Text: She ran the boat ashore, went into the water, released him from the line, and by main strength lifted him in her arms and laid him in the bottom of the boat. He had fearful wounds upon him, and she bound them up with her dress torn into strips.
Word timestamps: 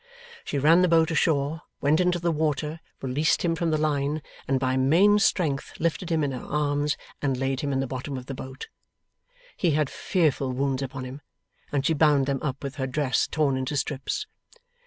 She 0.43 0.57
ran 0.57 0.81
the 0.81 0.87
boat 0.87 1.11
ashore, 1.11 1.61
went 1.79 1.99
into 1.99 2.17
the 2.17 2.31
water, 2.31 2.79
released 3.03 3.43
him 3.45 3.53
from 3.53 3.69
the 3.69 3.77
line, 3.77 4.23
and 4.47 4.59
by 4.59 4.75
main 4.75 5.19
strength 5.19 5.73
lifted 5.79 6.09
him 6.11 6.23
in 6.23 6.31
her 6.31 6.43
arms 6.43 6.97
and 7.21 7.37
laid 7.37 7.59
him 7.61 7.71
in 7.71 7.81
the 7.81 7.85
bottom 7.85 8.17
of 8.17 8.25
the 8.25 8.33
boat. 8.33 8.67
He 9.55 9.73
had 9.77 9.91
fearful 9.91 10.53
wounds 10.53 10.81
upon 10.81 11.03
him, 11.05 11.21
and 11.71 11.85
she 11.85 11.93
bound 11.93 12.25
them 12.25 12.39
up 12.41 12.63
with 12.63 12.77
her 12.77 12.87
dress 12.87 13.27
torn 13.27 13.55
into 13.55 13.77
strips. 13.77 14.25